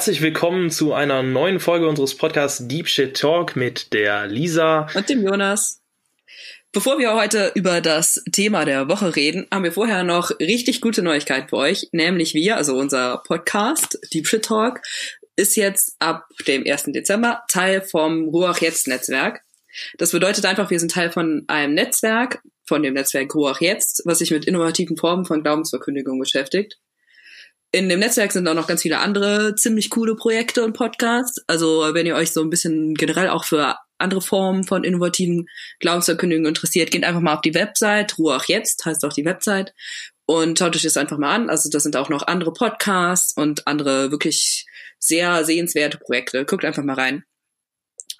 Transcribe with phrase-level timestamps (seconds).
[0.00, 5.10] Herzlich willkommen zu einer neuen Folge unseres Podcasts Deep Shit Talk mit der Lisa und
[5.10, 5.82] dem Jonas.
[6.72, 11.02] Bevor wir heute über das Thema der Woche reden, haben wir vorher noch richtig gute
[11.02, 14.80] Neuigkeiten für euch, nämlich wir, also unser Podcast Deep Shit Talk,
[15.36, 16.84] ist jetzt ab dem 1.
[16.94, 19.42] Dezember Teil vom Ruach Jetzt Netzwerk.
[19.98, 24.20] Das bedeutet einfach, wir sind Teil von einem Netzwerk, von dem Netzwerk Ruach Jetzt, was
[24.20, 26.78] sich mit innovativen Formen von Glaubensverkündigung beschäftigt
[27.72, 31.42] in dem Netzwerk sind auch noch ganz viele andere ziemlich coole Projekte und Podcasts.
[31.46, 35.46] Also wenn ihr euch so ein bisschen generell auch für andere Formen von innovativen
[35.78, 39.74] Glaubensverkündigungen interessiert, geht einfach mal auf die Website, Ruach jetzt heißt auch die Website
[40.26, 41.50] und schaut euch das einfach mal an.
[41.50, 44.66] Also das sind auch noch andere Podcasts und andere wirklich
[44.98, 46.44] sehr sehenswerte Projekte.
[46.44, 47.24] Guckt einfach mal rein.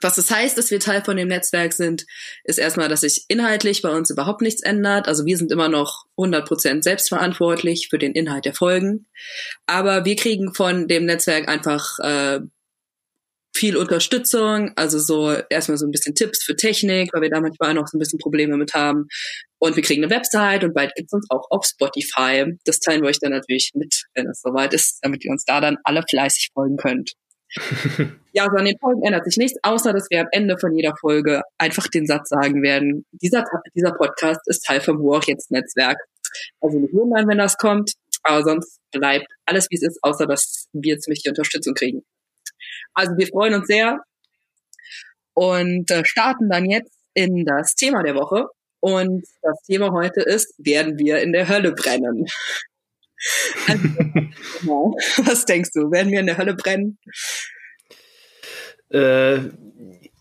[0.01, 2.07] Was das heißt, dass wir Teil von dem Netzwerk sind,
[2.45, 5.09] ist erstmal, dass sich inhaltlich bei uns überhaupt nichts ändert.
[5.09, 9.07] Also wir sind immer noch 100% selbstverantwortlich für den Inhalt der Folgen.
[9.67, 12.41] Aber wir kriegen von dem Netzwerk einfach äh,
[13.55, 17.75] viel Unterstützung, also so erstmal so ein bisschen Tipps für Technik, weil wir da manchmal
[17.75, 19.09] noch so ein bisschen Probleme mit haben.
[19.59, 22.57] Und wir kriegen eine Website und bald gibt's uns auch auf Spotify.
[22.65, 25.61] Das teilen wir euch dann natürlich mit, wenn es soweit ist, damit ihr uns da
[25.61, 27.13] dann alle fleißig folgen könnt.
[28.33, 30.95] ja, also an den Folgen ändert sich nichts, außer dass wir am Ende von jeder
[30.97, 35.99] Folge einfach den Satz sagen werden, dieser, dieser Podcast ist Teil vom War jetzt Netzwerk.
[36.61, 37.93] Also nicht wundern, wenn das kommt,
[38.23, 42.03] aber sonst bleibt alles wie es ist, außer dass wir ziemlich die Unterstützung kriegen.
[42.95, 44.01] Also wir freuen uns sehr
[45.35, 48.47] und äh, starten dann jetzt in das Thema der Woche.
[48.81, 52.27] Und das Thema heute ist, werden wir in der Hölle brennen?
[53.69, 53.83] Also,
[55.27, 55.91] was denkst du?
[55.91, 56.99] Werden wir in der Hölle brennen?
[58.91, 59.39] Äh,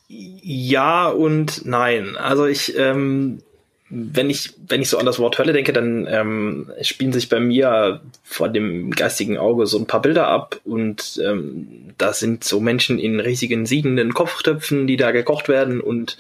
[0.08, 2.16] ja und nein.
[2.18, 3.44] Also ich, ähm,
[3.90, 7.40] wenn ich, wenn ich so an das Wort Hölle denke, dann ähm, spielen sich bei
[7.40, 12.60] mir vor dem geistigen Auge so ein paar Bilder ab und ähm, da sind so
[12.60, 16.18] Menschen in riesigen siedenden Kopftöpfen, die da gekocht werden und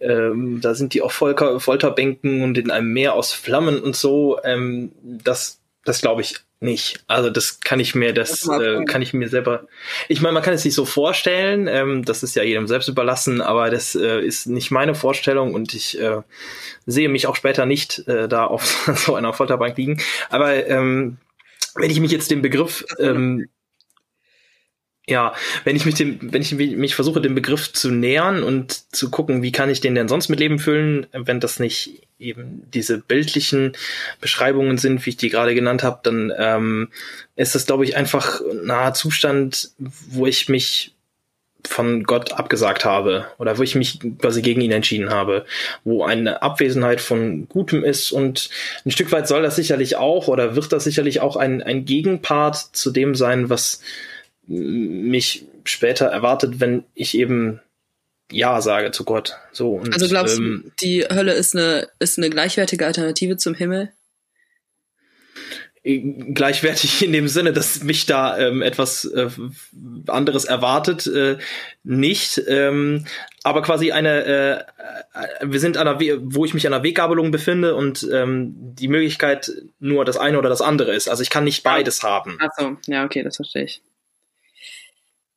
[0.00, 4.38] ähm, da sind die auf Folter, Folterbänken und in einem Meer aus Flammen und so.
[4.42, 7.04] Ähm, das das glaube ich nicht.
[7.06, 9.68] Also das kann ich mir, das, das äh, kann ich mir selber.
[10.08, 11.68] Ich meine, man kann es sich so vorstellen.
[11.68, 15.74] Ähm, das ist ja jedem selbst überlassen, aber das äh, ist nicht meine Vorstellung und
[15.74, 16.22] ich äh,
[16.86, 20.00] sehe mich auch später nicht äh, da auf so einer Folterbank liegen.
[20.30, 21.18] Aber ähm,
[21.76, 23.46] wenn ich mich jetzt dem Begriff ähm,
[25.06, 25.34] ja,
[25.64, 29.42] wenn ich mich dem, wenn ich mich versuche, dem Begriff zu nähern und zu gucken,
[29.42, 33.72] wie kann ich den denn sonst mit Leben füllen, wenn das nicht eben diese bildlichen
[34.22, 36.88] Beschreibungen sind, wie ich die gerade genannt habe, dann ähm,
[37.36, 40.94] ist das, glaube ich, einfach ein naher Zustand, wo ich mich
[41.66, 45.44] von Gott abgesagt habe oder wo ich mich quasi gegen ihn entschieden habe,
[45.82, 48.50] wo eine Abwesenheit von Gutem ist und
[48.84, 52.56] ein Stück weit soll das sicherlich auch oder wird das sicherlich auch ein, ein Gegenpart
[52.56, 53.80] zu dem sein, was
[54.46, 57.60] mich später erwartet, wenn ich eben
[58.30, 59.36] ja sage zu Gott.
[59.52, 63.54] So und, also glaubst ähm, du, die Hölle ist eine ist eine gleichwertige Alternative zum
[63.54, 63.92] Himmel?
[65.84, 69.28] gleichwertig in dem Sinne, dass mich da ähm, etwas äh,
[70.06, 71.36] anderes erwartet, äh,
[71.82, 72.42] nicht.
[72.48, 73.04] Ähm,
[73.42, 76.82] aber quasi eine, äh, äh wir sind an einer, We wo ich mich an einer
[76.82, 81.08] Weggabelung befinde und ähm, die Möglichkeit nur das eine oder das andere ist.
[81.08, 82.38] Also ich kann nicht beides haben.
[82.40, 83.82] Ach so, ja, okay, das verstehe ich.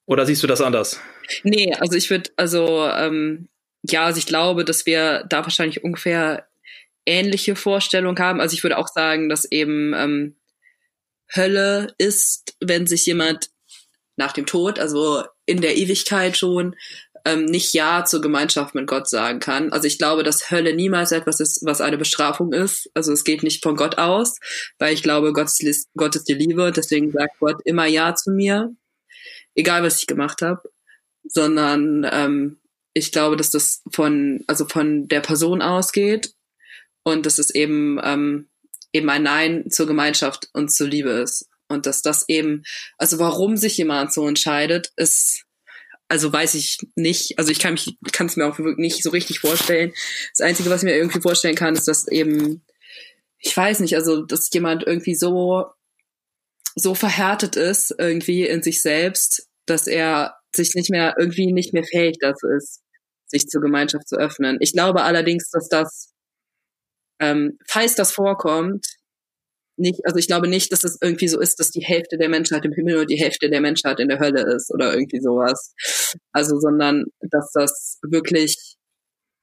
[0.07, 0.99] Oder siehst du das anders?
[1.43, 3.49] Nee, also ich würde, also ähm,
[3.83, 6.47] ja, also ich glaube, dass wir da wahrscheinlich ungefähr
[7.05, 8.41] ähnliche Vorstellungen haben.
[8.41, 10.35] Also ich würde auch sagen, dass eben ähm,
[11.35, 13.49] Hölle ist, wenn sich jemand
[14.15, 16.75] nach dem Tod, also in der Ewigkeit schon,
[17.25, 19.73] ähm, nicht Ja zur Gemeinschaft mit Gott sagen kann.
[19.73, 22.89] Also ich glaube, dass Hölle niemals etwas ist, was eine Bestrafung ist.
[22.93, 24.39] Also es geht nicht von Gott aus,
[24.79, 26.71] weil ich glaube, Gott ist, Gott ist die Liebe.
[26.71, 28.73] Deswegen sagt Gott immer Ja zu mir
[29.57, 30.71] egal was ich gemacht habe,
[31.27, 32.59] sondern ähm,
[32.93, 36.33] ich glaube, dass das von, also von der Person ausgeht
[37.03, 38.47] und dass es eben, ähm,
[38.93, 41.49] eben ein Nein zur Gemeinschaft und zur Liebe ist.
[41.67, 42.63] Und dass das eben,
[42.97, 45.43] also warum sich jemand so entscheidet, ist,
[46.07, 47.37] also weiß ich nicht.
[47.37, 49.91] Also ich kann mich, kann es mir auch nicht so richtig vorstellen.
[50.37, 52.63] Das Einzige, was ich mir irgendwie vorstellen kann, ist, dass eben,
[53.39, 55.65] ich weiß nicht, also dass jemand irgendwie so
[56.79, 61.83] so verhärtet ist irgendwie in sich selbst, dass er sich nicht mehr irgendwie nicht mehr
[61.83, 62.81] fähig dazu ist,
[63.27, 64.57] sich zur Gemeinschaft zu öffnen.
[64.59, 66.13] Ich glaube allerdings, dass das,
[67.19, 68.87] ähm, falls das vorkommt,
[69.79, 72.65] nicht, also ich glaube nicht, dass es irgendwie so ist, dass die Hälfte der Menschheit
[72.65, 75.73] im Himmel und die Hälfte der Menschheit in der Hölle ist oder irgendwie sowas.
[76.31, 78.75] Also, sondern dass das wirklich,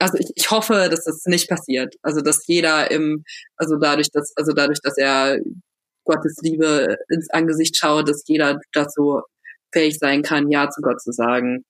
[0.01, 1.95] also ich, ich hoffe, dass das nicht passiert.
[2.03, 3.23] Also, dass jeder im,
[3.57, 5.39] also dadurch, dass, also dadurch, dass er
[6.05, 9.23] Gottes Liebe ins Angesicht schaut, dass jeder dazu
[9.75, 11.65] fähig sein kann, Ja zu Gott zu sagen.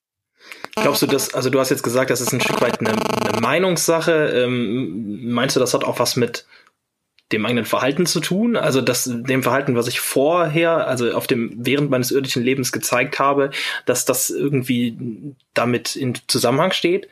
[0.76, 3.40] Glaubst du das, also du hast jetzt gesagt, das ist ein Stück weit eine, eine
[3.40, 4.12] Meinungssache.
[4.12, 6.46] Ähm, meinst du, das hat auch was mit
[7.32, 8.56] dem eigenen Verhalten zu tun?
[8.56, 13.18] Also das, dem Verhalten, was ich vorher, also auf dem, während meines irdischen Lebens gezeigt
[13.18, 13.50] habe,
[13.86, 17.08] dass das irgendwie damit in Zusammenhang steht?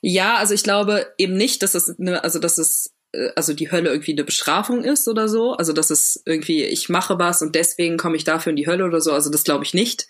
[0.00, 2.92] Ja, also ich glaube eben nicht, dass es eine, also dass es
[3.36, 5.52] also die Hölle irgendwie eine Bestrafung ist oder so.
[5.52, 8.84] Also dass es irgendwie, ich mache was und deswegen komme ich dafür in die Hölle
[8.84, 9.12] oder so.
[9.12, 10.08] Also das glaube ich nicht.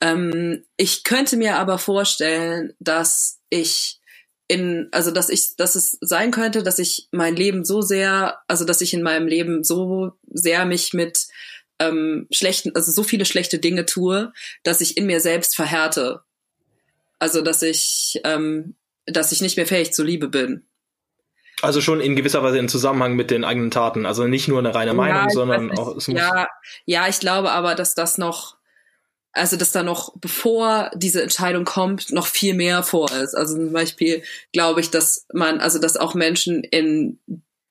[0.00, 4.00] Ähm, ich könnte mir aber vorstellen, dass ich
[4.48, 8.64] in, also dass ich, dass es sein könnte, dass ich mein Leben so sehr, also
[8.64, 11.26] dass ich in meinem Leben so sehr mich mit
[11.78, 14.32] ähm, schlechten, also so viele schlechte Dinge tue,
[14.62, 16.20] dass ich in mir selbst verhärte.
[17.18, 18.74] Also dass ich, ähm,
[19.06, 20.66] dass ich nicht mehr fähig zur Liebe bin.
[21.64, 24.06] Also schon in gewisser Weise in Zusammenhang mit den eigenen Taten.
[24.06, 25.96] Also nicht nur eine reine Meinung, ja, sondern auch.
[25.96, 26.46] Es muss ja,
[26.84, 28.56] ja, ich glaube aber, dass das noch,
[29.32, 33.34] also dass da noch, bevor diese Entscheidung kommt, noch viel mehr vor ist.
[33.34, 34.22] Also zum Beispiel
[34.52, 37.18] glaube ich, dass man, also dass auch Menschen in,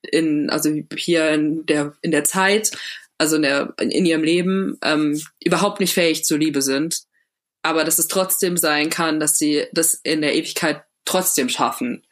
[0.02, 2.72] in, also hier in der, in der Zeit,
[3.16, 7.04] also in, der, in ihrem Leben, ähm, überhaupt nicht fähig zur Liebe sind.
[7.62, 12.06] Aber dass es trotzdem sein kann, dass sie das in der Ewigkeit trotzdem schaffen.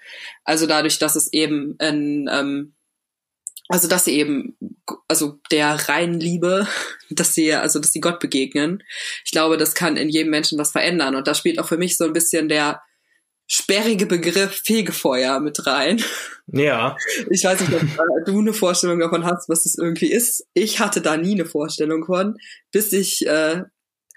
[0.44, 2.74] Also dadurch, dass es eben ein, ähm,
[3.68, 4.56] also dass sie eben,
[5.08, 6.66] also der reinen Liebe,
[7.10, 8.82] dass sie, also dass sie Gott begegnen.
[9.24, 11.14] Ich glaube, das kann in jedem Menschen was verändern.
[11.14, 12.82] Und da spielt auch für mich so ein bisschen der
[13.46, 16.02] sperrige Begriff Fegefeuer mit rein.
[16.54, 16.96] Ja.
[17.30, 17.80] Ich weiß nicht, ob
[18.26, 20.44] du eine Vorstellung davon hast, was das irgendwie ist.
[20.52, 22.36] Ich hatte da nie eine Vorstellung von,
[22.72, 23.62] bis ich äh,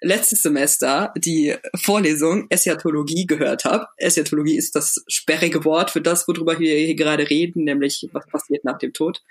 [0.01, 3.87] letztes Semester die Vorlesung Eschatologie gehört habe.
[3.97, 8.63] Eschatologie ist das sperrige Wort für das, worüber wir hier gerade reden, nämlich was passiert
[8.63, 9.21] nach dem Tod.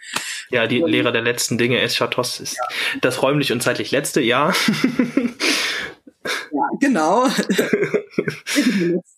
[0.51, 2.99] Ja, die und, Lehre der letzten Dinge, Eschatos ist ja.
[3.01, 4.53] das räumlich und zeitlich letzte, ja.
[6.25, 7.27] Ja, genau.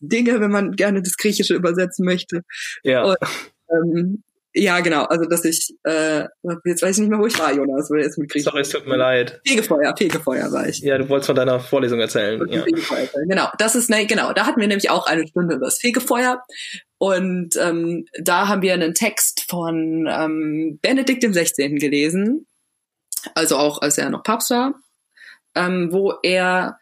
[0.00, 2.43] Dinge, wenn man gerne das Griechische übersetzen möchte.
[2.82, 3.04] Ja.
[3.04, 3.16] Und,
[3.70, 4.22] ähm,
[4.58, 5.05] ja, genau.
[5.05, 6.25] Also, dass ich, äh,
[6.64, 8.44] jetzt weiß ich nicht mehr, wo ich war, Jonas, weil jetzt mit Griechen.
[8.44, 9.38] Sorry, es tut mir leid.
[9.47, 10.79] Fegefeuer, Fegefeuer war ich.
[10.79, 12.41] Ja, du wolltest von deiner Vorlesung erzählen.
[12.49, 12.64] Ja.
[13.29, 16.43] Genau, das ist, ne, genau, da hatten wir nämlich auch eine Stunde über das Fegefeuer.
[16.97, 21.79] Und ähm, da haben wir einen Text von ähm, Benedikt dem 16.
[21.79, 22.47] gelesen,
[23.35, 24.75] also auch als er noch Papst war,
[25.55, 26.79] ähm, wo er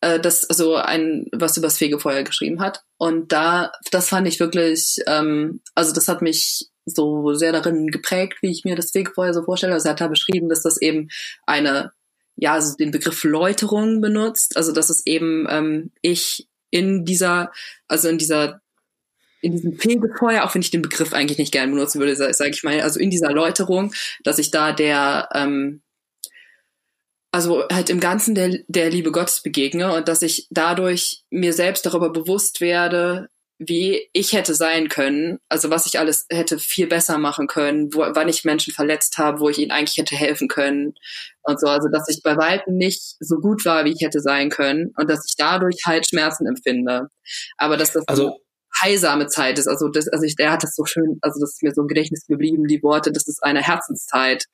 [0.00, 4.96] äh, das also ein was übers Fegefeuer geschrieben hat und da das fand ich wirklich
[5.06, 9.42] ähm, also das hat mich so sehr darin geprägt, wie ich mir das Fegefeuer so
[9.42, 9.74] vorstelle.
[9.74, 11.08] Also er hat da beschrieben, dass das eben
[11.46, 11.92] eine,
[12.36, 14.56] ja, also den Begriff Läuterung benutzt.
[14.56, 17.52] Also dass es eben ähm, ich in dieser,
[17.88, 18.60] also in dieser
[19.42, 22.62] in diesem Fegefeuer, auch wenn ich den Begriff eigentlich nicht gerne benutzen würde, sage ich
[22.62, 23.92] mal, also in dieser Läuterung,
[24.22, 25.82] dass ich da der, ähm,
[27.32, 31.86] also halt im Ganzen der, der Liebe Gottes begegne und dass ich dadurch mir selbst
[31.86, 33.30] darüber bewusst werde,
[33.62, 38.00] wie ich hätte sein können, also was ich alles hätte viel besser machen können, wo,
[38.00, 40.94] wann ich Menschen verletzt habe, wo ich ihnen eigentlich hätte helfen können
[41.42, 44.48] und so, also dass ich bei weitem nicht so gut war, wie ich hätte sein
[44.48, 47.08] können und dass ich dadurch halt Schmerzen empfinde,
[47.58, 48.36] aber dass das also so
[48.82, 51.62] heilsame Zeit ist, also das, also ich, der hat das so schön, also das ist
[51.62, 54.46] mir so im Gedächtnis geblieben, die Worte, das ist eine Herzenszeit,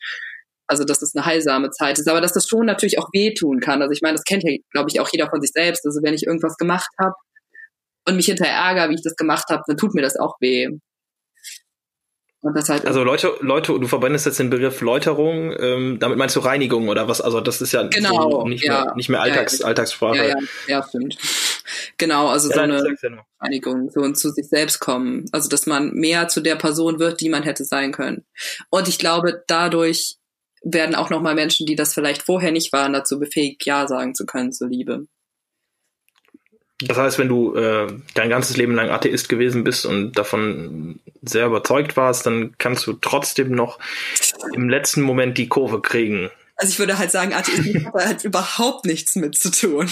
[0.67, 3.83] also dass das eine heilsame Zeit ist, aber dass das schon natürlich auch wehtun kann,
[3.83, 6.15] also ich meine, das kennt ja, glaube ich, auch jeder von sich selbst, also wenn
[6.15, 7.15] ich irgendwas gemacht habe
[8.09, 10.69] und mich hinterher ärgere, wie ich das gemacht habe, dann tut mir das auch weh.
[12.55, 16.89] Halt also Leute, Leute, du verwendest jetzt den Begriff Läuterung, ähm, damit meinst du Reinigung
[16.89, 17.21] oder was?
[17.21, 18.85] Also das ist ja genau, so nicht, ja.
[18.85, 20.17] mehr, nicht mehr Alltags, ja, Alltagssprache.
[20.17, 20.37] Ja, ja,
[20.69, 21.19] ja, stimmt.
[21.99, 22.85] Genau, also so eine
[23.41, 25.25] Reinigung, so und zu sich selbst kommen.
[25.33, 28.25] Also dass man mehr zu der Person wird, die man hätte sein können.
[28.71, 30.17] Und ich glaube, dadurch
[30.63, 34.27] werden auch nochmal Menschen, die das vielleicht vorher nicht waren, dazu befähigt, Ja sagen zu
[34.27, 35.07] können zur Liebe.
[36.81, 41.47] Das heißt, wenn du äh, dein ganzes Leben lang Atheist gewesen bist und davon sehr
[41.47, 43.79] überzeugt warst, dann kannst du trotzdem noch
[44.53, 46.31] im letzten Moment die Kurve kriegen.
[46.57, 49.91] Also ich würde halt sagen, Atheismus hat halt überhaupt nichts mit zu tun.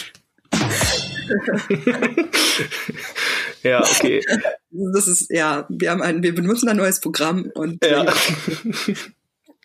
[3.62, 4.22] ja, okay.
[4.70, 8.04] Das ist, ja, wir haben ein, wir benutzen ein neues Programm und ja.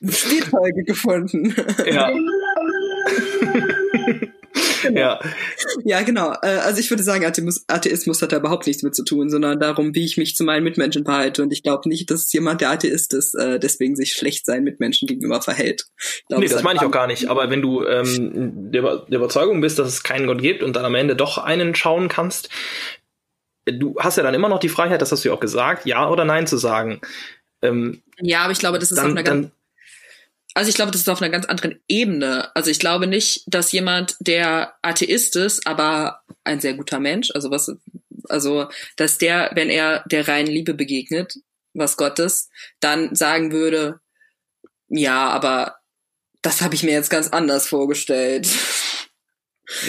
[0.09, 1.53] Spielfolge gefunden.
[1.85, 2.09] Ja.
[4.81, 4.99] Genau.
[4.99, 5.19] Ja.
[5.83, 6.31] ja, genau.
[6.41, 9.59] Äh, also ich würde sagen, Atheismus, Atheismus hat da überhaupt nichts mit zu tun, sondern
[9.59, 11.43] darum, wie ich mich zu meinen Mitmenschen verhalte.
[11.43, 15.07] Und ich glaube nicht, dass jemand, der Atheist ist, äh, deswegen sich schlecht seinen Mitmenschen
[15.07, 15.85] gegenüber verhält.
[15.97, 17.29] Ich glaub, nee, das meine ich auch gar nicht.
[17.29, 20.85] Aber wenn du ähm, der, der Überzeugung bist, dass es keinen Gott gibt und dann
[20.85, 22.49] am Ende doch einen schauen kannst,
[23.65, 26.09] du hast ja dann immer noch die Freiheit, das hast du ja auch gesagt, ja
[26.09, 27.01] oder nein zu sagen.
[27.61, 29.49] Ähm, ja, aber ich glaube, das ist dann, auch eine ganz
[30.55, 32.53] Also ich glaube, das ist auf einer ganz anderen Ebene.
[32.55, 37.51] Also ich glaube nicht, dass jemand, der Atheist ist, aber ein sehr guter Mensch, also
[37.51, 37.71] was,
[38.27, 41.35] also dass der, wenn er der reinen Liebe begegnet,
[41.73, 43.99] was Gottes, dann sagen würde,
[44.87, 45.75] ja, aber
[46.41, 48.49] das habe ich mir jetzt ganz anders vorgestellt.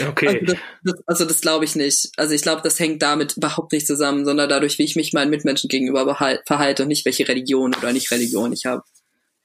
[0.09, 0.29] Okay.
[0.29, 2.11] Also das, das, also das glaube ich nicht.
[2.17, 5.31] Also ich glaube, das hängt damit überhaupt nicht zusammen, sondern dadurch, wie ich mich meinen
[5.31, 6.15] Mitmenschen gegenüber
[6.47, 8.83] verhalte und nicht welche Religion oder nicht Religion ich habe.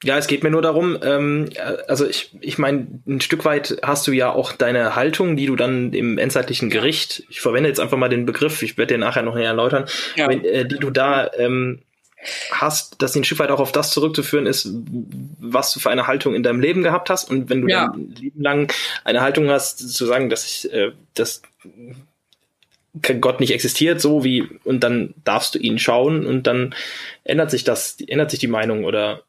[0.04, 1.50] Ja, es geht mir nur darum, ähm,
[1.88, 5.56] also ich, ich meine, ein Stück weit hast du ja auch deine Haltung, die du
[5.56, 9.24] dann im endzeitlichen Gericht, ich verwende jetzt einfach mal den Begriff, ich werde den nachher
[9.24, 9.86] noch näher erläutern,
[10.16, 10.28] ja.
[10.28, 11.82] wenn, äh, die du da ähm,
[12.52, 14.70] hast, dass ein Stück weit auch auf das zurückzuführen ist,
[15.40, 17.30] was du für eine Haltung in deinem Leben gehabt hast.
[17.30, 17.88] Und wenn du ja.
[17.88, 18.74] dein Leben lang
[19.04, 21.42] eine Haltung hast, zu sagen, dass ich, äh, dass
[23.02, 26.74] Gott nicht existiert, so wie, und dann darfst du ihn schauen und dann
[27.24, 29.22] ändert sich das, ändert sich die Meinung oder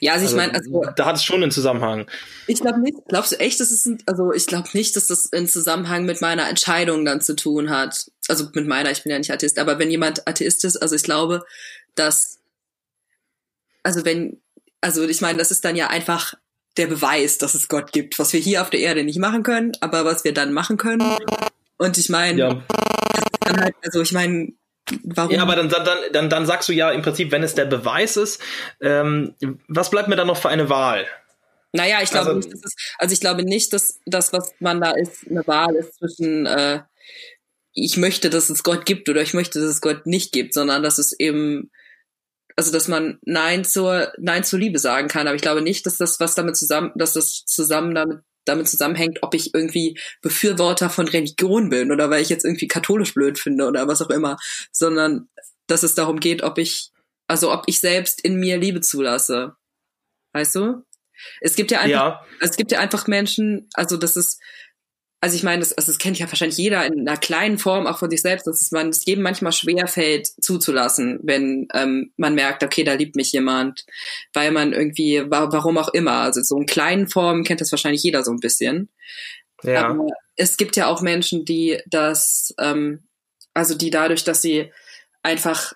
[0.00, 2.06] ja, also, also ich meine, also da hat es schon einen Zusammenhang.
[2.46, 2.96] Ich glaube nicht.
[3.08, 6.20] Glaubst du echt, dass es ein, also ich glaube nicht, dass das einen Zusammenhang mit
[6.20, 8.10] meiner Entscheidung dann zu tun hat.
[8.28, 11.02] Also mit meiner, ich bin ja nicht Atheist, aber wenn jemand Atheist ist, also ich
[11.02, 11.44] glaube,
[11.94, 12.38] dass,
[13.82, 14.40] also wenn,
[14.80, 16.34] also ich meine, das ist dann ja einfach
[16.76, 19.72] der Beweis, dass es Gott gibt, was wir hier auf der Erde nicht machen können,
[19.80, 21.02] aber was wir dann machen können.
[21.78, 22.62] Und ich meine, ja.
[23.46, 24.52] halt, also ich meine,
[25.04, 25.32] warum?
[25.32, 28.16] Ja, aber dann, dann, dann, dann sagst du ja im Prinzip, wenn es der Beweis
[28.16, 28.40] ist,
[28.80, 29.34] ähm,
[29.68, 31.06] was bleibt mir dann noch für eine Wahl?
[31.72, 34.80] Naja, ich glaube also, nicht, dass es, also ich glaube nicht, dass das, was man
[34.80, 36.80] da ist, eine Wahl ist zwischen äh,
[37.72, 40.82] ich möchte, dass es Gott gibt oder ich möchte, dass es Gott nicht gibt, sondern
[40.82, 41.70] dass es eben
[42.56, 45.26] also dass man Nein zur Nein zur Liebe sagen kann.
[45.26, 49.18] Aber ich glaube nicht, dass das was damit zusammen, dass das zusammen damit damit zusammenhängt,
[49.22, 53.66] ob ich irgendwie Befürworter von Religion bin oder weil ich jetzt irgendwie katholisch blöd finde
[53.66, 54.36] oder was auch immer,
[54.72, 55.28] sondern
[55.66, 56.90] dass es darum geht, ob ich,
[57.26, 59.54] also ob ich selbst in mir Liebe zulasse.
[60.32, 60.84] Weißt du?
[61.40, 62.26] Es gibt ja einfach, ja.
[62.40, 64.40] es gibt ja einfach Menschen, also das ist,
[65.22, 67.98] also ich meine, das, also das kennt ja wahrscheinlich jeder in einer kleinen Form auch
[67.98, 72.34] von sich selbst, dass es man es jedem manchmal schwer fällt zuzulassen, wenn ähm, man
[72.34, 73.84] merkt, okay, da liebt mich jemand,
[74.32, 78.24] weil man irgendwie, warum auch immer, also so in kleinen Formen kennt das wahrscheinlich jeder
[78.24, 78.88] so ein bisschen.
[79.62, 79.88] Ja.
[79.88, 83.02] Aber es gibt ja auch Menschen, die das, ähm,
[83.52, 84.72] also die dadurch, dass sie
[85.22, 85.74] einfach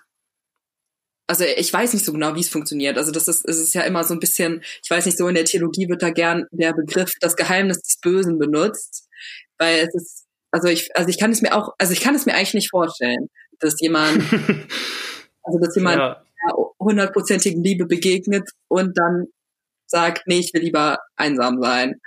[1.27, 2.97] also ich weiß nicht so genau, wie es funktioniert.
[2.97, 5.35] Also das ist, es ist ja immer so ein bisschen, ich weiß nicht, so in
[5.35, 9.05] der Theologie wird da gern der Begriff das Geheimnis des Bösen benutzt
[9.57, 12.25] weil es ist, also ich, also ich kann es mir auch, also ich kann es
[12.25, 13.29] mir eigentlich nicht vorstellen,
[13.59, 14.17] dass jemand,
[15.43, 16.23] also dass jemand ja.
[16.79, 19.27] hundertprozentigen Liebe begegnet und dann
[19.87, 21.99] sagt, nee, ich will lieber einsam sein.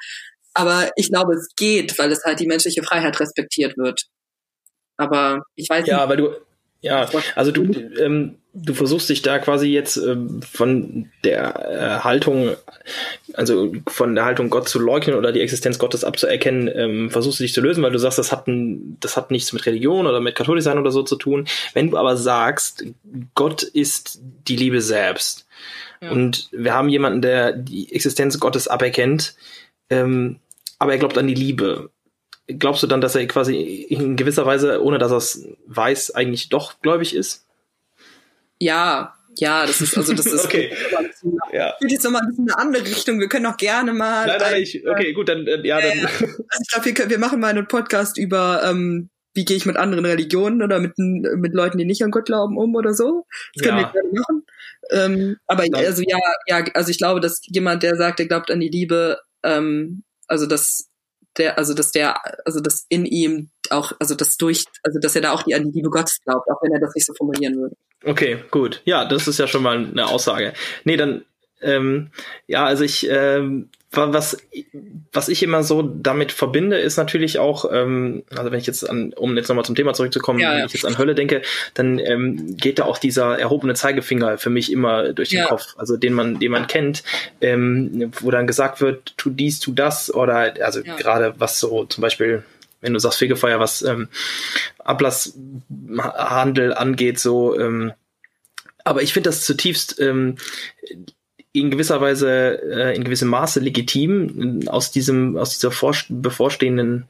[0.54, 4.02] Aber ich glaube, es geht, weil es halt die menschliche Freiheit respektiert wird.
[4.96, 6.02] Aber ich weiß ja, nicht.
[6.02, 6.30] Ja, weil du,
[6.80, 12.54] ja, also du, ähm, du versuchst dich da quasi jetzt ähm, von der äh, Haltung,
[13.34, 17.44] also von der Haltung Gott zu leugnen oder die Existenz Gottes abzuerkennen, ähm, versuchst du
[17.44, 20.20] dich zu lösen, weil du sagst, das hat, ein, das hat nichts mit Religion oder
[20.20, 21.48] mit katholisch sein oder so zu tun.
[21.74, 22.84] Wenn du aber sagst,
[23.34, 25.46] Gott ist die Liebe selbst
[26.00, 26.10] ja.
[26.10, 29.34] und wir haben jemanden, der die Existenz Gottes aberkennt,
[29.90, 30.38] ähm,
[30.78, 31.90] aber er glaubt an die Liebe
[32.48, 36.48] glaubst du dann, dass er quasi in gewisser Weise, ohne dass er es weiß, eigentlich
[36.48, 37.46] doch gläubig ist?
[38.58, 40.72] Ja, ja, das ist, also das ist okay.
[41.52, 41.74] ja.
[41.80, 43.20] geht jetzt nochmal ein bisschen in eine andere Richtung.
[43.20, 44.26] Wir können auch gerne mal.
[44.26, 46.06] Nein, nein, ich, okay, gut, dann äh, ja, dann.
[46.06, 49.76] also ich glaube, wir, wir machen mal einen Podcast über ähm, wie gehe ich mit
[49.76, 53.24] anderen Religionen oder mit, mit Leuten, die nicht an Gott glauben, um oder so.
[53.54, 53.84] Das können ja.
[53.84, 54.46] wir gerne machen.
[54.90, 55.84] Ähm, aber dann.
[55.84, 59.20] also ja, ja, also ich glaube, dass jemand, der sagt, er glaubt an die Liebe,
[59.44, 60.87] ähm, also das
[61.38, 65.22] der, also dass der, also dass in ihm auch, also das durch, also dass er
[65.22, 67.56] da auch die, an die Liebe Gottes glaubt, auch wenn er das nicht so formulieren
[67.56, 67.76] würde.
[68.04, 68.82] Okay, gut.
[68.84, 70.52] Ja, das ist ja schon mal eine Aussage.
[70.84, 71.24] Nee, dann,
[71.60, 72.10] ähm,
[72.46, 74.36] ja, also ich, ähm, was,
[75.12, 79.14] was ich immer so damit verbinde, ist natürlich auch, ähm, also wenn ich jetzt an,
[79.14, 80.58] um jetzt nochmal zum Thema zurückzukommen, ja, ja.
[80.58, 81.42] wenn ich jetzt an Hölle denke,
[81.74, 85.46] dann ähm, geht da auch dieser erhobene Zeigefinger für mich immer durch den ja.
[85.46, 87.02] Kopf, also den man, den man kennt,
[87.40, 92.02] ähm, wo dann gesagt wird, tu dies, tu das, oder also gerade was so zum
[92.02, 92.44] Beispiel
[92.80, 94.08] wenn du sagst Fegefeuer, was ähm,
[94.78, 97.92] Ablasshandel angeht, so ähm,
[98.84, 100.36] aber ich finde das zutiefst ähm,
[101.60, 105.72] in gewisser Weise, äh, in gewissem Maße legitim, aus diesem, aus dieser
[106.08, 107.06] bevorstehenden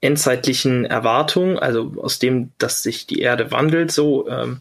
[0.00, 4.60] endzeitlichen Erwartung, also aus dem, dass sich die Erde wandelt, so ähm,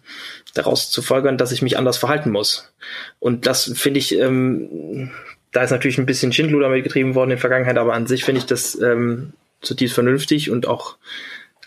[0.56, 2.74] daraus zu folgern, dass ich mich anders verhalten muss.
[3.20, 5.12] Und das finde ich, ähm,
[5.51, 8.39] da ist natürlich ein bisschen Schindluder mitgetrieben worden in der Vergangenheit, aber an sich finde
[8.39, 10.98] ich das ähm, zutiefst vernünftig und auch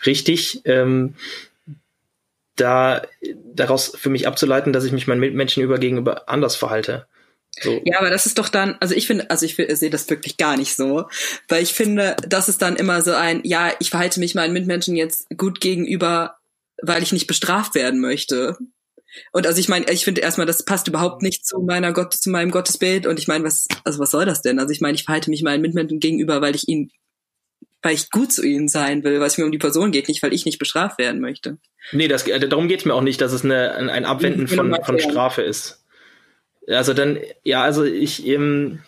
[0.05, 1.15] richtig, ähm,
[2.61, 3.01] da
[3.53, 7.07] daraus für mich abzuleiten, dass ich mich meinen Mitmenschen über gegenüber anders verhalte.
[7.59, 7.81] So.
[7.83, 10.37] Ja, aber das ist doch dann, also ich finde, also ich, ich sehe das wirklich
[10.37, 11.07] gar nicht so,
[11.49, 14.95] weil ich finde, das ist dann immer so ein, ja, ich verhalte mich meinen Mitmenschen
[14.95, 16.37] jetzt gut gegenüber,
[16.81, 18.57] weil ich nicht bestraft werden möchte.
[19.33, 22.29] Und also ich meine, ich finde erstmal, das passt überhaupt nicht zu meiner Gott, zu
[22.29, 23.05] meinem Gottesbild.
[23.05, 24.57] Und ich meine, was, also was soll das denn?
[24.57, 26.89] Also ich meine, ich verhalte mich meinen Mitmenschen gegenüber, weil ich ihnen,
[27.81, 30.21] weil ich gut zu ihnen sein will, weil es mir um die Person geht, nicht
[30.23, 31.57] weil ich nicht bestraft werden möchte.
[31.91, 34.99] Nee, das, äh, darum geht's mir auch nicht, dass es eine, ein Abwenden von, von
[34.99, 35.83] Strafe ist.
[36.67, 38.79] Also dann, ja, also ich ähm,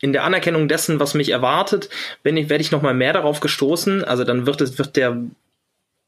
[0.00, 1.88] in der Anerkennung dessen, was mich erwartet,
[2.22, 4.04] wenn ich, werde ich noch mal mehr darauf gestoßen.
[4.04, 5.20] Also dann wird es, wird der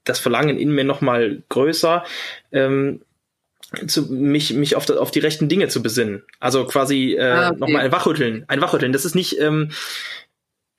[0.04, 2.04] das Verlangen in mir noch mal größer.
[2.52, 3.02] Ähm,
[3.87, 6.25] zu, mich, mich auf, auf die rechten Dinge zu besinnen.
[6.40, 7.58] Also quasi äh, ah, okay.
[7.60, 8.44] nochmal ein Wachrütteln.
[8.49, 8.92] Ein Wachrütteln.
[8.92, 9.70] Das ist nicht, ähm,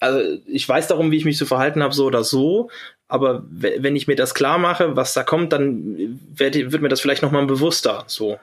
[0.02, 2.70] also ich weiß darum, wie ich mich zu verhalten habe, so oder so,
[3.08, 7.02] aber wenn ich mir das klar mache, was da kommt, dann wird, wird mir das
[7.02, 8.04] vielleicht nochmal bewusster.
[8.08, 8.40] So.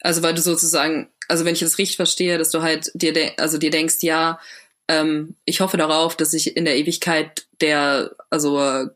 [0.00, 3.58] Also weil du sozusagen, also wenn ich das richtig verstehe, dass du halt dir, also
[3.58, 4.40] dir denkst, ja,
[4.88, 8.88] ähm, ich hoffe darauf, dass ich in der Ewigkeit der, also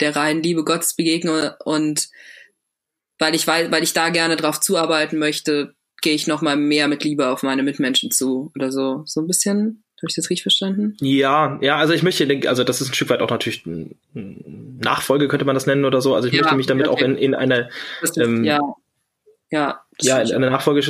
[0.00, 2.08] der reinen Liebe Gottes begegne und
[3.20, 6.88] weil ich weil, weil ich da gerne drauf zuarbeiten möchte, gehe ich noch mal mehr
[6.88, 9.83] mit Liebe auf meine Mitmenschen zu oder so, so ein bisschen.
[9.98, 10.96] Habe ich das richtig verstanden?
[11.00, 13.64] Ja, ja, also ich möchte, also das ist ein Stück weit auch natürlich
[14.12, 16.14] Nachfolge könnte man das nennen oder so.
[16.14, 17.04] Also ich ja, möchte mich damit okay.
[17.04, 17.68] auch in, in eine
[18.16, 18.60] ähm, ja.
[19.50, 20.82] Ja, ja in einer Nachfolge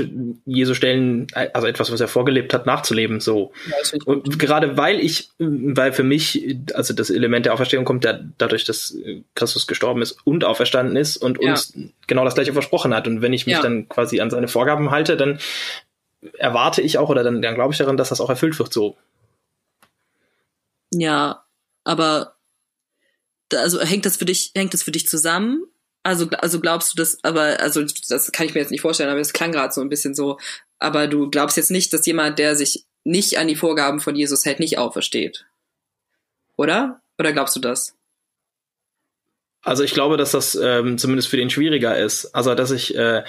[0.46, 3.52] Jesu stellen, also etwas, was er vorgelebt hat, nachzuleben, so.
[3.68, 8.18] Ja, und gerade weil ich, weil für mich, also das Element der Auferstehung kommt ja
[8.38, 8.96] dadurch, dass
[9.34, 11.50] Christus gestorben ist und auferstanden ist und ja.
[11.50, 11.74] uns
[12.06, 13.06] genau das gleiche versprochen hat.
[13.06, 13.62] Und wenn ich mich ja.
[13.62, 15.38] dann quasi an seine Vorgaben halte, dann
[16.34, 18.96] erwarte ich auch oder dann, dann glaube ich daran, dass das auch erfüllt wird, so.
[20.92, 21.44] Ja,
[21.84, 22.36] aber
[23.54, 25.64] also hängt das für dich, hängt das für dich zusammen?
[26.02, 29.20] Also, also glaubst du das, aber, also das kann ich mir jetzt nicht vorstellen, aber
[29.20, 30.38] es klang gerade so ein bisschen so,
[30.78, 34.44] aber du glaubst jetzt nicht, dass jemand, der sich nicht an die Vorgaben von Jesus
[34.44, 35.46] hält, nicht aufersteht.
[36.56, 37.00] Oder?
[37.18, 37.96] Oder glaubst du das?
[39.64, 42.26] Also ich glaube, dass das ähm, zumindest für den schwieriger ist.
[42.34, 43.24] Also dass ich, äh,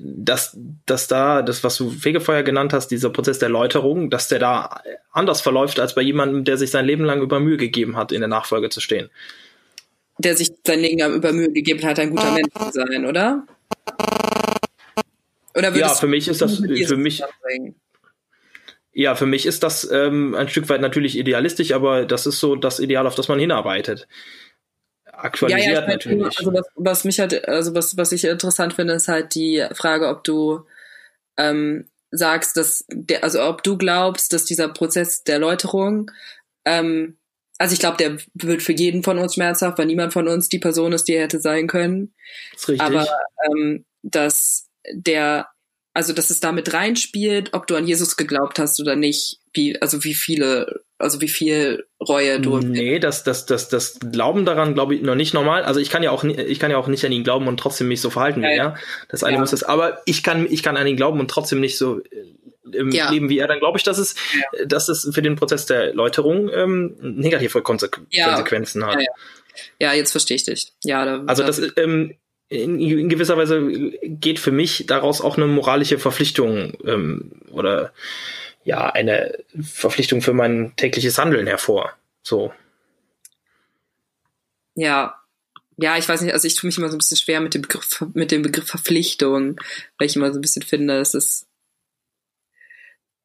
[0.00, 4.40] dass, dass da, das, was du Fegefeuer genannt hast, dieser Prozess der Läuterung, dass der
[4.40, 8.12] da anders verläuft als bei jemandem, der sich sein Leben lang über Mühe gegeben hat,
[8.12, 9.10] in der Nachfolge zu stehen
[10.18, 13.46] der sich sein Leben über Mühe gegeben hat, ein guter Mensch zu sein, oder?
[15.54, 17.22] Oder ja, für mich ist das für mich
[18.92, 22.56] ja, für mich ist das ähm, ein Stück weit natürlich idealistisch, aber das ist so
[22.56, 24.08] das Ideal, auf das man hinarbeitet.
[25.16, 26.38] Aktualisiert ja, ja, natürlich.
[26.38, 30.08] Also was, was, mich halt, also was, was ich interessant finde, ist halt die Frage,
[30.08, 30.66] ob du
[31.36, 36.10] ähm, sagst, dass der, also ob du glaubst, dass dieser Prozess der Erläuterung
[36.64, 37.16] ähm,
[37.58, 40.58] also ich glaube, der wird für jeden von uns schmerzhaft, weil niemand von uns die
[40.58, 42.12] Person ist, die er hätte sein können.
[42.52, 42.86] Das ist richtig.
[42.86, 43.08] Aber
[43.46, 45.48] ähm, dass der,
[45.94, 50.04] also dass es damit reinspielt, ob du an Jesus geglaubt hast oder nicht, wie, also
[50.04, 52.58] wie viele, also wie viel Reue du.
[52.58, 55.62] Nee, das, das, das, das Glauben daran, glaube ich, noch nicht normal.
[55.62, 57.88] Also ich kann ja auch, ich kann ja auch nicht an ihn glauben und trotzdem
[57.88, 58.76] mich so verhalten ja, wie er.
[59.08, 59.40] Das eine ja.
[59.40, 62.00] muss das, aber ich kann, ich kann an ihn glauben und trotzdem nicht so
[62.72, 63.10] im ja.
[63.10, 64.64] Leben wie er, dann glaube ich, dass es, ja.
[64.64, 68.28] dass es für den Prozess der Läuterung ähm, negative Konsequ ja.
[68.28, 68.98] Konsequenzen hat.
[69.78, 70.72] Ja, jetzt verstehe ich dich.
[70.82, 72.14] Ja, da, also das ähm,
[72.48, 73.68] in, in, gewisser Weise
[74.02, 77.92] geht für mich daraus auch eine moralische Verpflichtung ähm, oder
[78.66, 81.92] ja eine Verpflichtung für mein tägliches Handeln hervor.
[82.22, 82.52] So.
[84.74, 85.14] Ja,
[85.78, 87.62] ja, ich weiß nicht, also ich tue mich immer so ein bisschen schwer mit dem
[87.62, 89.60] Begriff, mit dem Begriff Verpflichtung,
[89.98, 91.46] weil ich immer so ein bisschen finde, es ist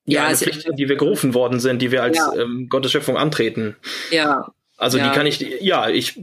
[0.05, 2.33] ja, eine Pflicht, die wir gerufen worden sind, die wir als ja.
[2.35, 3.75] ähm, Gottes Schöpfung antreten.
[4.11, 4.53] Ja.
[4.77, 5.09] Also ja.
[5.09, 6.21] die kann ich, ja, ich,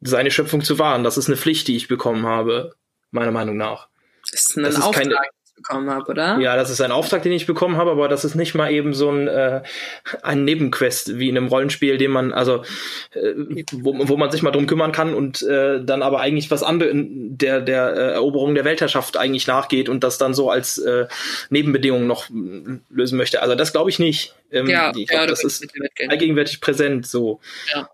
[0.00, 2.74] seine Schöpfung zu wahren, das ist eine Pflicht, die ich bekommen habe,
[3.10, 3.88] meiner Meinung nach.
[4.30, 6.38] Das ist ein das Auftrag, ist keine, bekommen habe, oder?
[6.38, 8.94] Ja, das ist ein Auftrag, den ich bekommen habe, aber das ist nicht mal eben
[8.94, 9.62] so ein, äh,
[10.22, 12.62] ein Nebenquest wie in einem Rollenspiel, den man, also
[13.12, 13.34] äh,
[13.72, 16.94] wo, wo man sich mal drum kümmern kann und äh, dann aber eigentlich was anderes
[16.94, 21.06] der, der äh, Eroberung der Weltherrschaft eigentlich nachgeht und das dann so als äh,
[21.50, 22.28] Nebenbedingung noch
[22.88, 23.42] lösen möchte.
[23.42, 24.34] Also das glaube ich nicht.
[24.50, 25.66] Ähm, ja, ich glaub, ja, das ist
[26.08, 27.40] allgegenwärtig präsent so.
[27.74, 27.90] Ja.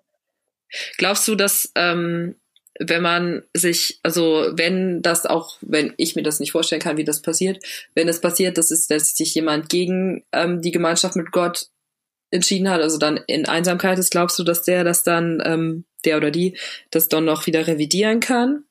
[0.98, 2.36] Glaubst du, dass ähm,
[2.80, 7.04] wenn man sich, also wenn das auch, wenn ich mir das nicht vorstellen kann, wie
[7.04, 11.30] das passiert, wenn es passiert, dass, es, dass sich jemand gegen ähm, die Gemeinschaft mit
[11.30, 11.68] Gott
[12.30, 16.16] entschieden hat, also dann in Einsamkeit ist, glaubst du, dass der das dann, ähm, der
[16.16, 16.58] oder die,
[16.90, 18.64] das dann noch wieder revidieren kann?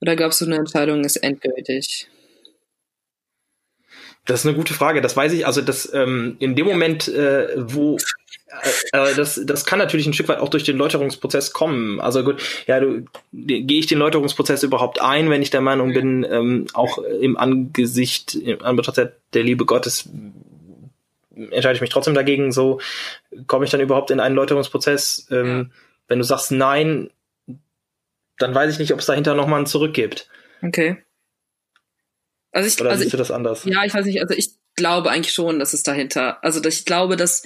[0.00, 2.08] Oder glaubst du, eine Entscheidung ist endgültig?
[4.26, 5.00] Das ist eine gute Frage.
[5.00, 5.46] Das weiß ich.
[5.46, 7.96] Also das ähm, in dem Moment, äh, wo
[8.92, 12.00] äh, äh, das, das kann natürlich ein Stück weit auch durch den Läuterungsprozess kommen.
[12.00, 16.26] Also gut, ja, du gehe ich den Läuterungsprozess überhaupt ein, wenn ich der Meinung bin,
[16.28, 20.08] ähm, auch im Angesicht, im Anbetracht der, Liebe Gottes
[21.36, 22.80] entscheide ich mich trotzdem dagegen, so
[23.48, 25.26] komme ich dann überhaupt in einen Läuterungsprozess.
[25.30, 25.76] Ähm, ja.
[26.06, 27.10] Wenn du sagst nein,
[28.38, 30.28] dann weiß ich nicht, ob es dahinter nochmal ein Zurück gibt.
[30.62, 31.02] Okay.
[32.52, 33.64] Also ich, Oder also siehst du das anders?
[33.64, 37.16] Ja, ich weiß nicht, also ich glaube eigentlich schon, dass es dahinter, also ich glaube,
[37.16, 37.42] dass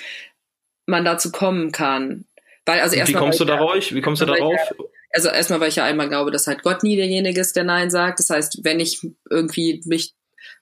[0.89, 2.25] man dazu kommen kann.
[2.65, 3.21] Weil, also erstmal.
[3.21, 3.93] Wie kommst du darauf?
[3.93, 4.55] Wie kommst du darauf?
[4.55, 7.65] Ja, also erstmal, weil ich ja einmal glaube, dass halt Gott nie derjenige ist, der
[7.65, 8.19] Nein sagt.
[8.19, 10.15] Das heißt, wenn ich irgendwie mich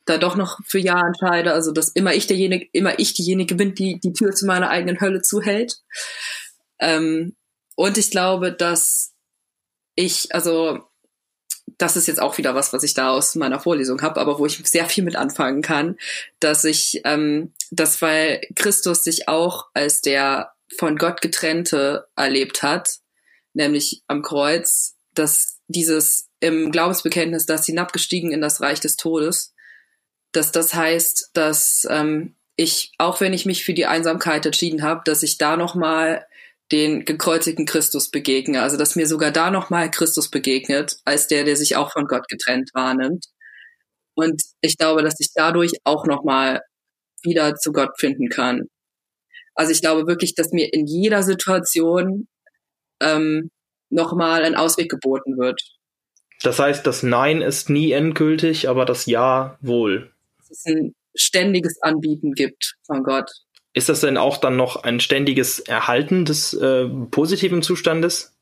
[0.04, 3.74] da doch noch für Ja entscheide, also dass immer ich derjenige, immer ich diejenige bin,
[3.74, 5.78] die die Tür zu meiner eigenen Hölle zuhält.
[6.78, 7.34] Ähm,
[7.74, 9.14] und ich glaube, dass
[9.94, 10.80] ich, also
[11.78, 14.46] das ist jetzt auch wieder was, was ich da aus meiner Vorlesung habe, aber wo
[14.46, 15.96] ich sehr viel mit anfangen kann,
[16.40, 22.98] dass ich, ähm, dass weil Christus sich auch als der von Gott getrennte erlebt hat,
[23.52, 29.54] nämlich am Kreuz, dass dieses im Glaubensbekenntnis, dass hinabgestiegen in das Reich des Todes,
[30.32, 35.02] dass das heißt, dass ähm, ich, auch wenn ich mich für die Einsamkeit entschieden habe,
[35.04, 36.25] dass ich da nochmal
[36.72, 38.62] den gekreuzigten Christus begegne.
[38.62, 42.28] Also dass mir sogar da nochmal Christus begegnet, als der, der sich auch von Gott
[42.28, 43.26] getrennt wahrnimmt.
[44.14, 46.62] Und ich glaube, dass ich dadurch auch nochmal
[47.22, 48.68] wieder zu Gott finden kann.
[49.54, 52.28] Also ich glaube wirklich, dass mir in jeder Situation
[53.00, 53.50] ähm,
[53.90, 55.60] nochmal ein Ausweg geboten wird.
[56.42, 60.12] Das heißt, das Nein ist nie endgültig, aber das Ja wohl.
[60.38, 63.30] Dass es ein ständiges Anbieten gibt von Gott.
[63.76, 68.34] Ist das denn auch dann noch ein ständiges Erhalten des äh, positiven Zustandes?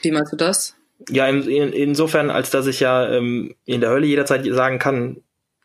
[0.00, 0.74] Wie meinst du das?
[1.10, 5.18] Ja, in, in, insofern, als dass ich ja ähm, in der Hölle jederzeit sagen kann,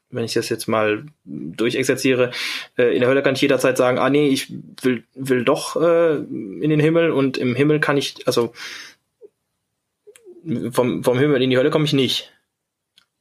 [0.10, 2.32] wenn ich das jetzt mal durchexerziere,
[2.78, 4.52] äh, in der Hölle kann ich jederzeit sagen, ah nee, ich
[4.82, 8.52] will, will doch äh, in den Himmel und im Himmel kann ich, also
[10.72, 12.34] vom, vom Himmel in die Hölle komme ich nicht.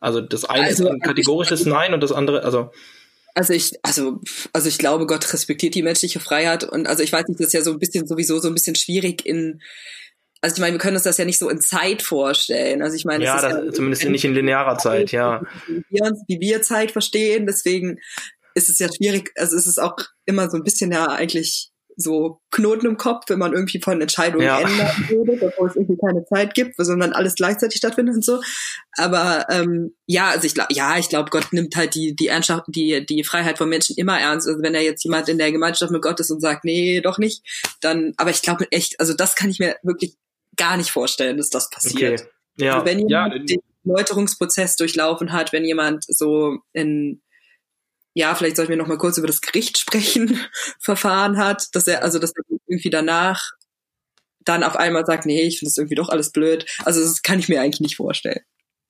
[0.00, 2.72] Also das eine also, ist ein kategorisches Nein und das andere, also
[3.34, 4.20] also ich, also,
[4.52, 7.52] also ich glaube, Gott respektiert die menschliche Freiheit und also ich weiß nicht, das ist
[7.52, 9.60] ja so ein bisschen sowieso so ein bisschen schwierig in,
[10.40, 12.82] also ich meine, wir können uns das ja nicht so in Zeit vorstellen.
[12.82, 15.42] Also ich meine, ja, das, ja zumindest nicht in linearer Zeit, ja.
[15.66, 17.98] Wie wir, wie wir Zeit verstehen, deswegen
[18.54, 22.40] ist es ja schwierig, also es ist auch immer so ein bisschen ja eigentlich so
[22.50, 24.60] Knoten im Kopf, wenn man irgendwie von Entscheidungen ja.
[24.60, 28.40] ändern würde, obwohl es irgendwie keine Zeit gibt, sondern alles gleichzeitig stattfindet und so.
[28.96, 32.52] Aber ähm, ja, also ich glaube, ja, ich glaube, Gott nimmt halt die die Ernst,
[32.68, 34.48] die die Freiheit von Menschen immer ernst.
[34.48, 37.18] Also wenn er jetzt jemand in der Gemeinschaft mit Gott ist und sagt, nee, doch
[37.18, 37.42] nicht,
[37.80, 38.12] dann.
[38.16, 40.16] Aber ich glaube echt, also das kann ich mir wirklich
[40.56, 42.20] gar nicht vorstellen, dass das passiert.
[42.20, 42.30] Okay.
[42.66, 42.74] Ja.
[42.74, 43.38] Also wenn jemand ja.
[43.38, 47.22] den Läuterungsprozess durchlaufen hat, wenn jemand so in
[48.14, 50.40] ja, vielleicht sollten wir noch mal kurz über das Gericht sprechen,
[50.80, 53.52] Verfahren hat, dass er, also dass er irgendwie danach
[54.40, 56.64] dann auf einmal sagt, nee, ich finde das irgendwie doch alles blöd.
[56.84, 58.40] Also das kann ich mir eigentlich nicht vorstellen.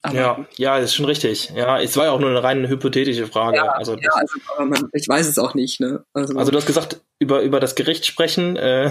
[0.02, 1.50] Aber, ja, ja, ist schon richtig.
[1.54, 3.58] Ja, es war ja auch nur eine rein hypothetische Frage.
[3.58, 5.78] Ja, also, ja, also man, ich weiß es auch nicht.
[5.80, 6.04] Ne?
[6.14, 8.56] Also, also du hast gesagt, über, über das Gericht sprechen.
[8.56, 8.90] Äh,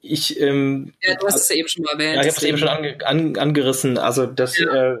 [0.00, 2.16] ich, ähm, ja, du hast es ja eben schon mal erwähnt.
[2.16, 3.98] Ja, ich habe es eben schon ange, an, angerissen.
[3.98, 4.94] Also das, ja.
[4.94, 4.98] äh,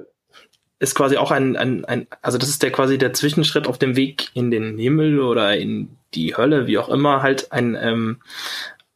[0.80, 3.96] ist quasi auch ein, ein, ein, also das ist der quasi der Zwischenschritt auf dem
[3.96, 8.20] Weg in den Himmel oder in die Hölle, wie auch immer, halt ein, ähm,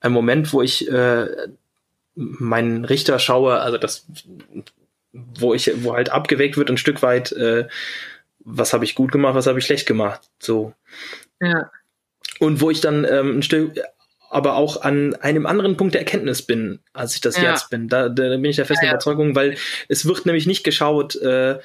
[0.00, 1.26] ein Moment, wo ich äh,
[2.14, 4.06] meinen Richter schaue, also das,
[5.12, 7.68] wo ich, wo halt abgeweckt wird ein Stück weit, äh,
[8.40, 10.72] was habe ich gut gemacht, was habe ich schlecht gemacht, so.
[11.40, 11.70] Ja.
[12.40, 13.78] Und wo ich dann ähm, ein Stück
[14.34, 17.52] aber auch an einem anderen Punkt der Erkenntnis bin, als ich das ja.
[17.52, 17.88] jetzt bin.
[17.88, 18.90] Da, da bin ich der festen ja.
[18.90, 19.56] Überzeugung, weil
[19.88, 21.60] es wird nämlich nicht geschaut, äh,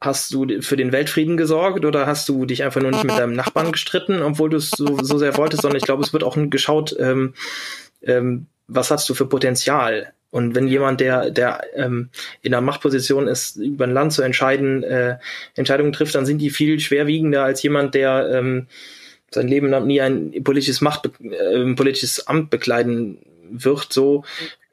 [0.00, 3.34] hast du für den Weltfrieden gesorgt oder hast du dich einfach nur nicht mit deinem
[3.34, 6.38] Nachbarn gestritten, obwohl du es so, so sehr wolltest, sondern ich glaube, es wird auch
[6.48, 7.34] geschaut, ähm,
[8.02, 10.14] ähm, was hast du für Potenzial?
[10.30, 12.08] Und wenn jemand, der, der ähm,
[12.40, 15.18] in einer Machtposition ist, über ein Land zu entscheiden, äh,
[15.56, 18.66] Entscheidungen trifft, dann sind die viel schwerwiegender als jemand, der ähm,
[19.32, 23.18] sein Leben lang nie ein politisches Macht, äh, politisches Amt bekleiden
[23.50, 24.24] wird, so.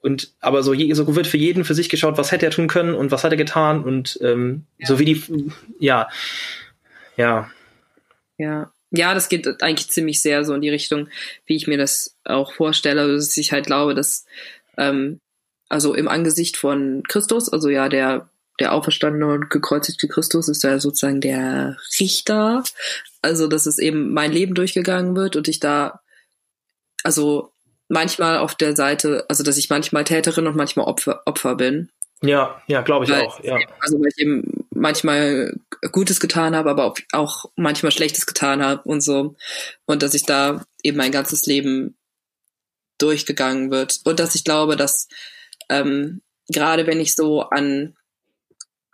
[0.01, 2.93] Und aber so, so wird für jeden für sich geschaut, was hätte er tun können
[2.93, 4.87] und was hat er getan und ähm, ja.
[4.87, 6.07] so wie die, ja,
[7.17, 7.51] ja.
[8.37, 11.09] Ja, ja, das geht eigentlich ziemlich sehr so in die Richtung,
[11.45, 14.25] wie ich mir das auch vorstelle, also, dass ich halt glaube, dass
[14.77, 15.19] ähm,
[15.67, 20.79] also im Angesicht von Christus, also ja der der auferstandene und gekreuzigte Christus ist da
[20.79, 22.63] sozusagen der Richter.
[23.21, 26.01] Also, dass es eben mein Leben durchgegangen wird und ich da,
[27.03, 27.51] also
[27.87, 31.89] manchmal auf der Seite, also dass ich manchmal Täterin und manchmal Opfer, Opfer bin.
[32.21, 33.43] Ja, ja, glaube ich weil, auch.
[33.43, 33.57] Ja.
[33.79, 35.53] Also weil ich eben manchmal
[35.91, 39.35] Gutes getan habe, aber auch manchmal Schlechtes getan habe und so.
[39.85, 41.97] Und dass ich da eben mein ganzes Leben
[42.97, 44.01] durchgegangen wird.
[44.03, 45.07] Und dass ich glaube, dass
[45.69, 47.95] ähm, gerade wenn ich so an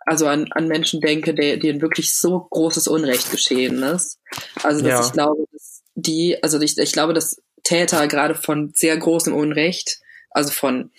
[0.05, 4.19] also an, an Menschen denke, der, denen wirklich so großes Unrecht geschehen ist.
[4.63, 5.05] Also dass ja.
[5.05, 9.99] ich glaube, dass die, also ich, ich glaube, dass Täter gerade von sehr großem Unrecht,
[10.29, 10.91] also von,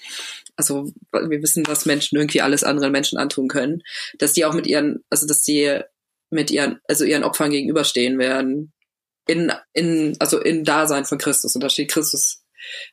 [0.56, 3.82] also wir wissen, was Menschen irgendwie alles anderen Menschen antun können,
[4.18, 5.80] dass die auch mit ihren, also dass die
[6.30, 8.72] mit ihren, also ihren Opfern gegenüberstehen werden.
[9.28, 11.54] In, in, also in Dasein von Christus.
[11.56, 12.44] Und da steht Christus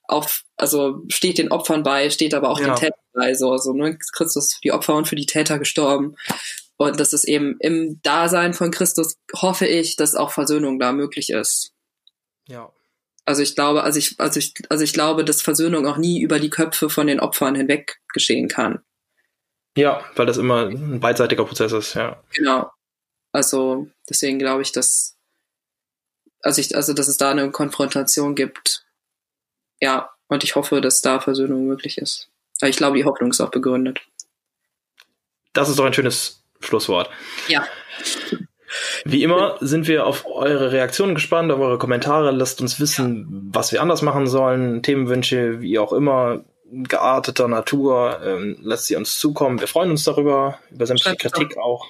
[0.03, 2.67] auf, also steht den Opfern bei, steht aber auch ja.
[2.67, 6.15] den Tätern bei, so, also, ne, Christus für die Opfer und für die Täter gestorben.
[6.77, 11.29] Und das ist eben im Dasein von Christus hoffe ich, dass auch Versöhnung da möglich
[11.29, 11.71] ist.
[12.47, 12.71] Ja.
[13.25, 16.39] Also ich glaube, also ich, also ich, also ich glaube, dass Versöhnung auch nie über
[16.39, 18.83] die Köpfe von den Opfern hinweg geschehen kann.
[19.77, 22.21] Ja, weil das immer ein beidseitiger Prozess ist, ja.
[22.33, 22.69] Genau.
[23.31, 25.13] Also deswegen glaube ich, dass
[26.43, 28.82] also ich, also dass es da eine Konfrontation gibt.
[29.83, 32.29] Ja, und ich hoffe, dass da Versöhnung möglich ist.
[32.61, 33.99] Aber ich glaube, die Hoffnung ist auch begründet.
[35.51, 37.09] Das ist doch ein schönes Schlusswort.
[37.49, 37.67] Ja.
[39.03, 42.31] Wie immer sind wir auf eure Reaktionen gespannt, auf eure Kommentare.
[42.31, 44.83] Lasst uns wissen, was wir anders machen sollen.
[44.83, 48.21] Themenwünsche, wie auch immer, gearteter Natur.
[48.23, 49.59] Ähm, lasst sie uns zukommen.
[49.59, 51.85] Wir freuen uns darüber, über sämtliche Kritik auch.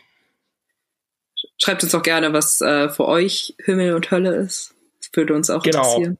[1.64, 4.74] Schreibt uns auch gerne, was äh, für euch Himmel und Hölle ist.
[5.00, 5.84] Das würde uns auch genau.
[5.84, 6.18] interessieren.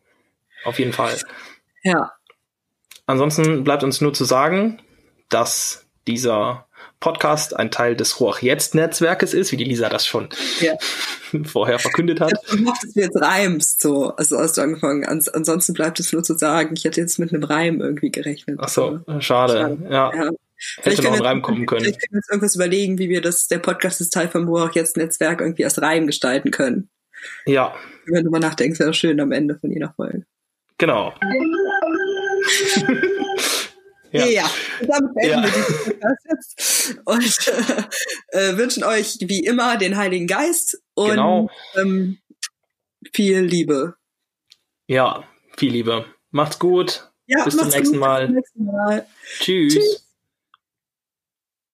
[0.66, 1.18] Auf jeden Fall.
[1.84, 2.12] Ja.
[3.06, 4.82] Ansonsten bleibt uns nur zu sagen,
[5.30, 6.68] dass dieser
[7.00, 10.30] Podcast ein Teil des Ruach Jetzt Netzwerkes ist, wie die Lisa das schon
[10.62, 10.74] ja.
[11.44, 12.32] vorher verkündet hat.
[12.46, 14.16] Ich hoffe, dass du jetzt reimst, so.
[14.16, 15.06] Also hast du angefangen.
[15.06, 18.58] Ans ansonsten bleibt es nur zu sagen, ich hätte jetzt mit einem Reim irgendwie gerechnet.
[18.62, 19.22] Ach so, schade.
[19.22, 19.78] schade.
[19.90, 20.14] Ja.
[20.16, 20.30] ja.
[20.82, 21.82] Hätte noch ein Reim kommen können.
[21.82, 24.74] Vielleicht können wir uns irgendwas überlegen, wie wir das, der Podcast ist Teil vom Ruach
[24.74, 26.90] Jetzt Netzwerk irgendwie als Reim gestalten können.
[27.46, 27.76] Ja.
[28.06, 30.26] Wenn du mal nachdenkst, wäre schön am Ende von jeder Folge.
[30.78, 31.14] Genau.
[34.14, 34.50] Ja, ja.
[34.88, 35.44] damit beenden ja.
[35.44, 37.48] wir diesen Podcast jetzt und
[38.28, 41.50] äh, wünschen euch wie immer den Heiligen Geist und genau.
[41.76, 42.20] ähm,
[43.12, 43.96] viel Liebe.
[44.86, 45.28] Ja,
[45.58, 46.06] viel Liebe.
[46.30, 47.10] Macht's gut.
[47.26, 48.00] Ja, Bis zum nächsten, gut.
[48.00, 48.28] Mal.
[48.28, 49.08] Bis zum nächsten Mal.
[49.40, 49.74] Tschüss.
[49.74, 50.03] Tschüss.